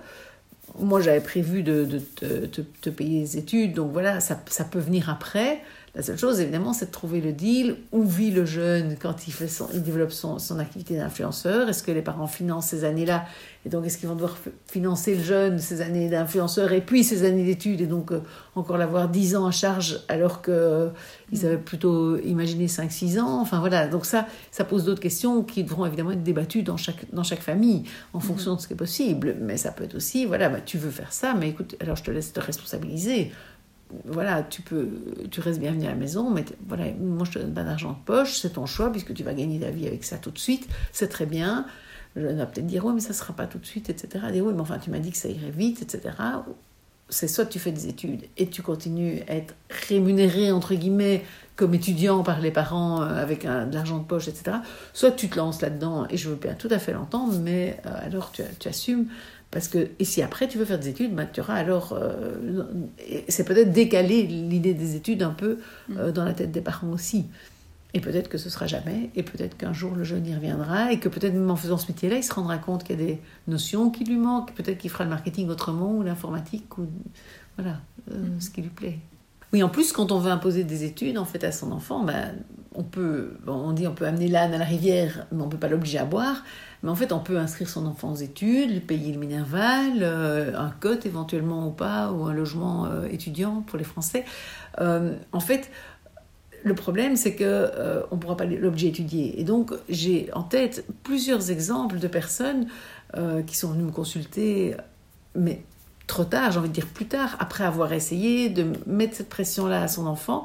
Moi, 0.79 1.01
j'avais 1.01 1.21
prévu 1.21 1.63
de, 1.63 1.87
te 2.21 2.91
payer 2.91 3.21
les 3.21 3.37
études, 3.37 3.75
donc 3.75 3.93
voilà, 3.93 4.21
ça, 4.21 4.39
ça 4.49 4.65
peut 4.65 4.79
venir 4.79 5.09
après. 5.09 5.61
La 5.99 6.05
seule 6.05 6.17
chose, 6.17 6.39
évidemment, 6.39 6.73
c'est 6.73 6.87
de 6.87 6.91
trouver 6.93 7.21
le 7.21 7.33
deal. 7.33 7.77
Où 7.91 8.05
vit 8.05 8.31
le 8.31 8.45
jeune 8.45 8.97
quand 9.01 9.27
il, 9.27 9.83
développe 9.83 10.13
son, 10.13 10.39
son 10.39 10.61
activité 10.61 10.97
d'influenceur 10.97 11.69
Est-ce 11.69 11.83
que 11.83 11.91
les 11.91 12.03
parents 12.03 12.29
financent 12.29 12.67
ces 12.67 12.85
années-là 12.85 13.25
Et 13.67 13.69
donc, 13.69 13.85
est-ce 13.85 13.99
qu'ils 13.99 14.09
vont 14.09 14.15
devoir 14.15 14.37
financer 14.69 15.17
le 15.17 15.23
jeune 15.25 15.59
ces 15.59 15.81
années 15.81 16.09
d'influenceur 16.09 16.73
et 16.73 16.83
puis 16.83 17.03
ces 17.03 17.25
années 17.25 17.45
d'études 17.45 17.81
Et 17.81 17.87
donc, 17.87 18.13
euh, 18.13 18.21
encore 18.55 18.77
l'avoir 18.77 19.09
10 19.09 19.35
ans 19.35 19.47
à 19.47 19.51
charge 19.51 20.01
alors 20.07 20.41
qu'ils 20.41 20.93
euh, 21.33 21.47
avaient 21.47 21.59
plutôt 21.59 22.19
imaginé 22.19 22.67
5-6 22.67 23.21
ans 23.21 23.41
Enfin, 23.41 23.61
voilà. 23.61 23.89
Donc, 23.89 24.07
ça, 24.07 24.27
ça 24.51 24.65
pose 24.65 24.85
d'autres 24.85 25.01
questions 25.01 25.43
qui 25.43 25.65
devront 25.65 25.87
évidemment 25.87 26.13
être 26.13 26.23
débattues 26.23 26.63
dans 26.63 26.77
chaque, 26.77 27.13
dans 27.13 27.23
chaque 27.23 27.43
famille 27.43 27.85
en 28.13 28.21
fonction 28.21 28.55
de 28.55 28.61
ce 28.61 28.67
qui 28.67 28.75
est 28.75 28.77
possible. 28.77 29.37
Mais 29.41 29.57
ça 29.57 29.73
peut 29.73 29.85
être 29.85 29.95
aussi, 29.95 30.25
voilà, 30.27 30.49
bah, 30.49 30.61
tu 30.61 30.79
veux 30.79 30.91
faire 30.91 31.13
ça, 31.13 31.35
mais 31.35 31.49
écoute, 31.49 31.77
alors 31.81 31.97
je 31.97 32.05
te 32.05 32.11
laisse 32.11 32.33
te 32.33 32.41
responsabiliser 32.41 33.33
voilà, 34.05 34.43
tu 34.43 34.63
peux, 34.63 34.89
tu 35.31 35.41
restes 35.41 35.61
bienvenu 35.61 35.87
à 35.87 35.91
la 35.91 35.97
maison, 35.97 36.31
mais 36.31 36.45
voilà, 36.67 36.85
moi 36.93 37.25
je 37.25 37.33
te 37.33 37.39
donne 37.39 37.55
pas 37.55 37.65
d'argent 37.65 37.93
de 37.93 38.05
poche, 38.05 38.39
c'est 38.39 38.55
ton 38.55 38.67
choix 38.67 38.91
puisque 38.91 39.15
tu 39.15 39.23
vas 39.23 39.35
gagner 39.35 39.61
ta 39.61 39.71
vie 39.71 39.87
avec 39.87 40.05
ça 40.05 40.19
tout 40.19 40.31
de 40.31 40.39
suite, 40.39 40.69
c'est 40.93 41.09
très 41.09 41.27
bien. 41.27 41.67
Je 42.17 42.23
vais 42.23 42.35
peut-être 42.35 42.67
dire 42.67 42.85
oui, 42.85 42.95
mais 42.95 43.01
ça 43.01 43.13
sera 43.13 43.33
pas 43.33 43.47
tout 43.47 43.59
de 43.59 43.67
suite, 43.67 43.91
etc. 43.91 44.25
Oui, 44.33 44.53
mais 44.55 44.61
enfin 44.61 44.79
tu 44.79 44.91
m'as 44.91 44.99
dit 44.99 45.11
que 45.11 45.17
ça 45.17 45.29
irait 45.29 45.51
vite, 45.51 45.83
etc. 45.83 46.15
C'est 47.11 47.29
soit 47.29 47.47
tu 47.47 47.59
fais 47.59 47.73
des 47.73 47.89
études 47.89 48.25
et 48.37 48.49
tu 48.49 48.63
continues 48.63 49.23
à 49.29 49.35
être 49.37 49.55
rémunéré 49.89 50.53
entre 50.53 50.75
guillemets 50.75 51.25
comme 51.57 51.75
étudiant 51.75 52.23
par 52.23 52.41
les 52.41 52.51
parents 52.51 53.03
euh, 53.03 53.21
avec 53.21 53.45
de 53.45 53.75
l'argent 53.75 53.99
de 53.99 54.05
poche, 54.05 54.29
etc. 54.29 54.59
Soit 54.93 55.13
tu 55.13 55.29
te 55.29 55.37
lances 55.37 55.61
là-dedans 55.61 56.07
et 56.11 56.17
je 56.17 56.29
veux 56.29 56.37
bien 56.37 56.55
tout 56.55 56.69
à 56.71 56.79
fait 56.79 56.93
l'entendre, 56.93 57.39
mais 57.43 57.81
euh, 57.87 58.07
alors 58.07 58.31
tu, 58.31 58.43
tu 58.61 58.69
assumes 58.69 59.07
parce 59.51 59.69
que, 59.69 59.89
et 59.99 60.05
si 60.05 60.23
après 60.23 60.47
tu 60.47 60.59
veux 60.59 60.65
faire 60.65 60.79
des 60.79 60.89
études, 60.89 61.15
bah, 61.15 61.25
tu 61.25 61.41
auras 61.41 61.55
alors. 61.55 61.95
Euh, 61.95 62.65
c'est 63.29 63.45
peut-être 63.45 63.73
décaler 63.73 64.23
l'idée 64.25 64.75
des 64.75 64.95
études 64.95 65.23
un 65.23 65.31
peu 65.31 65.59
euh, 65.97 66.11
mm. 66.11 66.13
dans 66.13 66.25
la 66.25 66.35
tête 66.35 66.53
des 66.53 66.61
parents 66.61 66.91
aussi. 66.91 67.27
Et 67.95 68.01
peut-être 68.01 68.29
que 68.29 68.37
ce 68.37 68.51
sera 68.51 68.67
jamais, 68.67 69.11
et 69.17 69.23
peut-être 69.23 69.57
qu'un 69.57 69.73
jour 69.73 69.95
le 69.95 70.05
jeune 70.05 70.27
y 70.27 70.35
reviendra, 70.35 70.93
et 70.93 71.01
que 71.01 71.09
peut-être 71.09 71.33
même 71.33 71.51
en 71.51 71.57
faisant 71.57 71.79
ce 71.79 71.89
métier-là, 71.89 72.17
il 72.17 72.23
se 72.23 72.35
rendra 72.35 72.59
compte 72.59 72.85
qu'il 72.85 73.01
y 73.01 73.03
a 73.03 73.07
des 73.07 73.21
notions 73.47 73.91
qui 73.91 74.05
lui 74.05 74.19
manquent, 74.19 74.53
peut-être 74.53 74.77
qu'il 74.77 74.91
fera 74.91 75.05
le 75.05 75.11
marketing 75.11 75.49
autrement, 75.49 75.93
ou 75.93 76.03
l'informatique, 76.03 76.77
ou 76.77 76.87
voilà, 77.57 77.79
euh, 78.11 78.15
mm-hmm. 78.15 78.41
ce 78.41 78.51
qui 78.51 78.61
lui 78.61 78.69
plaît. 78.69 78.99
Oui, 79.55 79.63
en 79.63 79.71
plus, 79.71 79.93
quand 79.93 80.13
on 80.13 80.19
veut 80.19 80.31
imposer 80.31 80.65
des 80.65 80.85
études 80.85 81.17
en 81.17 81.25
fait 81.25 81.43
à 81.45 81.53
son 81.53 81.73
enfant, 81.73 82.05
ben, 82.05 82.35
on 82.75 82.83
peut, 82.83 83.39
on 83.47 83.73
dit 83.73 83.87
on 83.87 83.95
peut 83.95 84.07
amener 84.07 84.29
l'âne 84.29 84.53
à 84.53 84.59
la 84.59 84.67
rivière, 84.67 85.27
mais 85.33 85.43
on 85.43 85.49
peut 85.49 85.57
pas 85.57 85.69
l'obliger 85.69 85.99
à 85.99 86.05
boire. 86.05 86.45
Mais 86.83 86.91
en 86.91 86.95
fait, 86.95 87.11
on 87.11 87.19
peut 87.19 87.39
inscrire 87.39 87.69
son 87.69 87.87
enfant 87.87 88.13
aux 88.13 88.17
études, 88.17 88.71
lui 88.71 88.81
payer 88.81 89.13
le 89.13 89.19
minerval, 89.19 90.03
euh, 90.03 90.57
un 90.57 90.71
cote 90.71 91.07
éventuellement 91.07 91.67
ou 91.67 91.71
pas, 91.71 92.13
ou 92.13 92.27
un 92.27 92.35
logement 92.35 92.85
euh, 92.85 93.07
étudiant 93.07 93.63
pour 93.67 93.79
les 93.79 93.85
Français. 93.85 94.27
en 94.79 95.41
fait, 95.41 95.71
le 96.65 96.75
problème, 96.75 97.17
c'est 97.17 97.35
que 97.35 97.45
euh, 97.45 98.03
on 98.11 98.17
ne 98.17 98.21
pourra 98.21 98.37
pas 98.37 98.45
l'objet 98.45 98.89
étudier. 98.89 99.41
Et 99.41 99.45
donc, 99.45 99.73
j'ai 99.89 100.29
en 100.33 100.43
tête 100.43 100.85
plusieurs 101.03 101.51
exemples 101.51 101.99
de 101.99 102.09
personnes 102.09 102.67
euh, 103.17 103.43
qui 103.43 103.57
sont 103.57 103.73
venues 103.73 103.85
me 103.85 103.93
consulter, 103.93 104.77
mais 105.35 105.63
trop 106.07 106.25
tard, 106.25 106.51
j'ai 106.53 106.59
envie 106.59 106.69
de 106.69 106.75
dire 106.75 106.87
plus 106.87 107.07
tard, 107.07 107.37
après 107.39 107.65
avoir 107.65 107.93
essayé 107.93 108.49
de 108.49 108.73
mettre 108.87 109.17
cette 109.17 109.29
pression-là 109.29 109.83
à 109.83 109.89
son 109.89 110.07
enfant. 110.07 110.45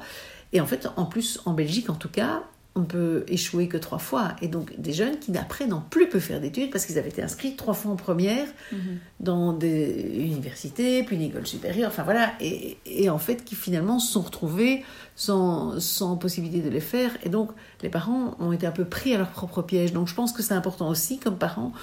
Et 0.51 0.61
en 0.61 0.67
fait, 0.67 0.87
en 0.97 1.05
plus, 1.05 1.41
en 1.45 1.53
Belgique 1.53 1.89
en 1.89 1.95
tout 1.95 2.09
cas, 2.09 2.43
on 2.75 2.83
peut 2.83 3.23
échouer 3.27 3.67
que 3.67 3.77
trois 3.77 3.99
fois. 3.99 4.35
Et 4.41 4.47
donc, 4.47 4.73
des 4.79 4.93
jeunes 4.93 5.19
qui 5.19 5.31
d'après 5.31 5.67
n'ont 5.67 5.83
plus 5.91 6.09
pu 6.09 6.19
faire 6.19 6.41
d'études 6.41 6.71
parce 6.71 6.85
qu'ils 6.85 6.97
avaient 6.97 7.09
été 7.09 7.21
inscrits 7.21 7.55
trois 7.55 7.75
fois 7.75 7.91
en 7.91 7.95
première 7.95 8.47
mhm. 8.71 8.97
dans 9.19 9.53
des 9.53 10.11
universités, 10.15 11.03
puis 11.03 11.15
une 11.15 11.21
école 11.21 11.45
supérieure, 11.45 11.89
enfin 11.89 12.03
voilà. 12.03 12.33
Et, 12.41 12.77
et, 12.87 13.09
en 13.11 13.19
fait, 13.19 13.43
qui 13.45 13.55
finalement 13.55 13.99
se 13.99 14.11
sont 14.11 14.21
retrouvés 14.21 14.83
sans, 15.15 15.79
sans 15.79 16.17
possibilité 16.17 16.61
de 16.61 16.69
les 16.69 16.79
faire. 16.79 17.11
Et 17.23 17.29
donc, 17.29 17.51
les 17.83 17.89
parents 17.89 18.35
ont 18.39 18.51
été 18.51 18.65
un 18.65 18.71
peu 18.71 18.85
pris 18.85 19.13
à 19.13 19.19
leur 19.19 19.29
propre 19.29 19.61
piège. 19.61 19.93
Donc, 19.93 20.07
je 20.07 20.15
pense 20.15 20.33
que 20.33 20.41
c'est 20.41 20.55
important 20.55 20.89
aussi, 20.89 21.19
comme 21.19 21.37
parents, 21.37 21.73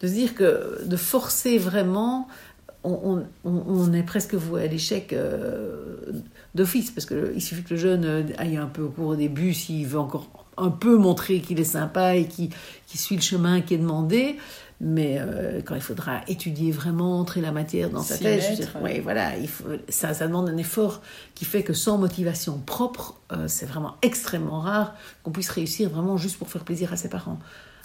de 0.00 0.08
se 0.08 0.12
dire 0.12 0.34
que 0.34 0.82
de 0.84 0.96
forcer 0.96 1.58
vraiment 1.58 2.26
on, 2.84 3.22
on, 3.44 3.92
est 3.92 4.02
presque 4.02 4.34
voué 4.34 4.64
à 4.64 4.66
l'échec 4.66 5.12
euh, 5.12 5.96
d'office, 6.54 6.90
parce 6.90 7.06
qu'il 7.06 7.42
suffit 7.42 7.62
que 7.62 7.74
le 7.74 7.80
jeune 7.80 8.32
aille 8.38 8.56
un 8.56 8.66
peu 8.66 8.82
au 8.82 8.88
cours 8.88 9.08
au 9.08 9.16
début, 9.16 9.52
s'il 9.52 9.86
veut 9.86 9.98
encore 9.98 10.28
un 10.56 10.70
peu 10.70 10.96
montrer 10.96 11.40
qu'il 11.40 11.58
est 11.60 11.64
sympa 11.64 12.16
et 12.16 12.26
qui, 12.26 12.50
suit 12.86 13.16
le 13.16 13.22
chemin 13.22 13.60
qui 13.60 13.74
est 13.74 13.78
demandé. 13.78 14.36
Mais 14.82 15.18
euh, 15.20 15.60
quand 15.62 15.74
il 15.74 15.82
faudra 15.82 16.22
étudier 16.26 16.72
vraiment, 16.72 17.20
entrer 17.20 17.42
la 17.42 17.52
matière 17.52 17.90
dans 17.90 18.02
sa 18.02 18.16
tête, 18.16 18.66
voilà, 19.02 19.36
il 19.36 19.48
faut, 19.48 19.66
ça, 19.90 20.14
ça, 20.14 20.26
demande 20.26 20.48
un 20.48 20.56
effort 20.56 21.02
qui 21.34 21.44
fait 21.44 21.62
que 21.62 21.74
sans 21.74 21.98
motivation 21.98 22.58
propre, 22.58 23.20
euh, 23.32 23.46
c'est 23.46 23.66
vraiment 23.66 23.96
extrêmement 24.00 24.60
rare 24.60 24.94
qu'on 25.22 25.32
puisse 25.32 25.50
réussir 25.50 25.90
vraiment 25.90 26.16
juste 26.16 26.38
pour 26.38 26.48
faire 26.48 26.64
plaisir 26.64 26.94
à 26.94 26.96
ses 26.96 27.10
parents. 27.10 27.38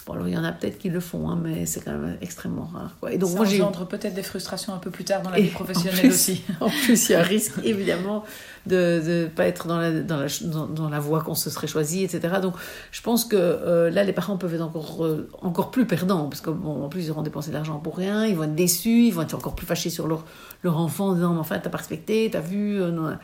Bon, 0.06 0.12
alors 0.12 0.28
il 0.28 0.34
y 0.34 0.38
en 0.38 0.44
a 0.44 0.52
peut-être 0.52 0.78
qui 0.78 0.88
le 0.88 1.00
font, 1.00 1.28
hein, 1.28 1.38
mais 1.42 1.66
c'est 1.66 1.80
quand 1.80 1.90
même 1.90 2.16
extrêmement 2.20 2.70
rare. 2.72 2.94
Quoi. 3.00 3.12
Et 3.12 3.18
donc, 3.18 3.30
Ça 3.30 3.38
moi, 3.38 3.46
engendre 3.46 3.88
peut-être 3.88 4.14
des 4.14 4.22
frustrations 4.22 4.72
un 4.72 4.78
peu 4.78 4.90
plus 4.90 5.02
tard 5.02 5.20
dans 5.20 5.30
la 5.30 5.40
vie 5.40 5.48
professionnelle 5.48 6.06
aussi. 6.06 6.44
en 6.60 6.70
plus, 6.70 7.08
il 7.08 7.12
y 7.12 7.14
a 7.16 7.20
un 7.20 7.22
risque, 7.24 7.54
évidemment, 7.64 8.24
de 8.66 9.02
ne 9.04 9.26
pas 9.26 9.46
être 9.46 9.66
dans 9.66 9.78
la, 9.78 9.90
dans 9.90 10.18
la, 10.18 10.26
dans, 10.68 10.88
la 10.88 11.00
voie 11.00 11.22
qu'on 11.22 11.34
se 11.34 11.50
serait 11.50 11.66
choisi, 11.66 12.04
etc. 12.04 12.36
Donc, 12.40 12.54
je 12.92 13.02
pense 13.02 13.24
que 13.24 13.34
euh, 13.34 13.90
là, 13.90 14.04
les 14.04 14.12
parents 14.12 14.36
peuvent 14.36 14.54
être 14.54 14.62
encore, 14.62 15.04
euh, 15.04 15.28
encore 15.42 15.72
plus 15.72 15.86
perdants, 15.86 16.28
parce 16.28 16.40
qu'en 16.40 16.88
plus, 16.88 17.06
ils 17.06 17.10
auront 17.10 17.22
dépensé 17.22 17.48
de 17.48 17.54
l'argent 17.54 17.80
pour 17.80 17.96
rien, 17.96 18.26
ils 18.26 18.36
vont 18.36 18.44
être 18.44 18.54
déçus, 18.54 19.06
ils 19.06 19.12
vont 19.12 19.22
être 19.22 19.34
encore 19.34 19.56
plus 19.56 19.66
fâchés 19.66 19.90
sur 19.90 20.06
leur, 20.06 20.24
leur 20.62 20.78
enfant 20.78 21.08
en 21.08 21.14
disant, 21.14 21.32
mais 21.32 21.40
enfin, 21.40 21.58
t'as 21.58 21.70
pas 21.70 21.78
respecté, 21.78 22.28
t'as 22.30 22.40
vu... 22.40 22.80
Euh, 22.80 22.92
non. 22.92 23.16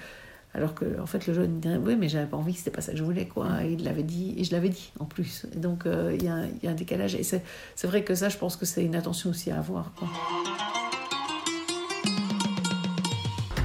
Alors 0.55 0.75
que, 0.75 1.01
en 1.01 1.07
fait, 1.07 1.27
le 1.27 1.35
jeune 1.35 1.61
dirait 1.61 1.79
Oui, 1.79 1.97
mais 1.97 2.09
j'avais 2.09 2.27
pas 2.27 2.37
envie, 2.37 2.53
c'était 2.53 2.71
pas 2.71 2.83
ça 2.83 2.93
que 2.93 2.99
je 2.99 3.05
voulais, 3.05 3.27
quoi. 3.27 3.65
Et 3.65 3.73
il 3.73 3.85
l'avait 3.85 4.03
dit, 4.03 4.35
et 4.37 4.45
je 4.45 4.53
l'avais 4.53 4.69
dit, 4.69 4.93
en 4.99 5.07
plus. 5.07 5.47
Et 5.55 5.59
donc, 5.59 5.87
euh, 5.87 6.15
il 6.19 6.25
y, 6.25 6.29
a 6.29 6.71
un 6.71 6.75
décalage. 6.75 7.15
Et 7.15 7.23
c'est 7.23 7.43
vrai 7.85 8.05
que 8.05 8.15
ça, 8.15 8.29
je 8.29 8.37
pense 8.37 8.57
que 8.57 8.67
c'est 8.67 8.85
une 8.85 8.95
attention 8.95 9.31
aussi 9.31 9.51
à 9.51 9.59
avoir. 9.59 9.93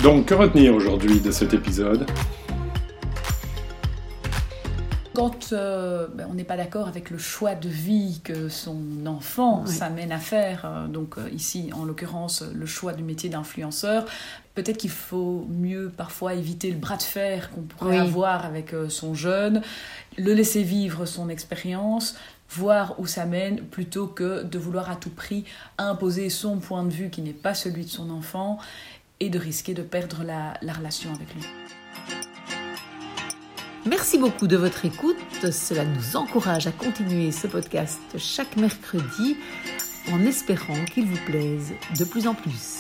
Donc, 0.02 0.28
que 0.28 0.34
retenir 0.34 0.74
aujourd'hui 0.74 1.20
de 1.20 1.32
cet 1.32 1.54
épisode? 1.54 2.06
Quand 5.18 5.52
euh, 5.52 6.06
ben, 6.14 6.28
on 6.30 6.36
n'est 6.36 6.44
pas 6.44 6.58
d'accord 6.58 6.88
avec 6.88 7.10
le 7.10 7.18
choix 7.18 7.56
de 7.56 7.68
vie 7.68 8.22
que 8.24 8.50
son 8.50 8.78
enfant 9.08 9.66
s'amène 9.66 10.12
à 10.12 10.20
faire, 10.20 10.62
euh, 10.66 10.86
donc 10.86 11.16
ici 11.34 11.72
en 11.74 11.86
l'occurrence 11.86 12.44
le 12.44 12.68
choix 12.68 12.94
du 12.94 13.02
métier 13.02 13.28
d'influenceur, 13.28 14.06
peut-être 14.54 14.78
qu'il 14.78 14.92
faut 14.92 15.48
mieux 15.50 15.90
parfois 15.90 16.36
éviter 16.36 16.70
le 16.70 16.78
bras 16.78 16.98
de 16.98 17.02
fer 17.02 17.50
qu'on 17.50 17.64
pourrait 17.64 17.98
avoir 17.98 18.46
avec 18.46 18.76
euh, 18.76 18.90
son 18.90 19.16
jeune, 19.16 19.64
le 20.20 20.36
laisser 20.36 20.62
vivre 20.62 21.08
son 21.08 21.30
expérience, 21.30 22.16
voir 22.52 23.00
où 23.00 23.08
ça 23.08 23.26
mène, 23.26 23.62
plutôt 23.62 24.06
que 24.06 24.44
de 24.44 24.60
vouloir 24.60 24.92
à 24.92 24.98
tout 24.98 25.10
prix 25.10 25.46
imposer 25.80 26.30
son 26.30 26.58
point 26.60 26.84
de 26.84 26.94
vue 26.94 27.10
qui 27.10 27.24
n'est 27.24 27.34
pas 27.34 27.56
celui 27.56 27.86
de 27.86 27.90
son 27.90 28.12
enfant 28.12 28.60
et 29.20 29.32
de 29.32 29.40
risquer 29.40 29.74
de 29.74 29.82
perdre 29.82 30.24
la, 30.24 30.54
la 30.62 30.74
relation 30.74 31.12
avec 31.12 31.34
lui. 31.34 31.42
Merci 33.88 34.18
beaucoup 34.18 34.48
de 34.48 34.58
votre 34.58 34.84
écoute. 34.84 35.16
Cela 35.50 35.86
nous 35.86 36.18
encourage 36.18 36.68
à 36.68 36.72
continuer 36.72 37.32
ce 37.32 37.48
podcast 37.48 38.02
chaque 38.18 38.58
mercredi 38.58 39.38
en 40.12 40.22
espérant 40.26 40.84
qu'il 40.94 41.06
vous 41.06 41.26
plaise 41.26 41.74
de 41.98 42.04
plus 42.04 42.28
en 42.28 42.34
plus. 42.34 42.77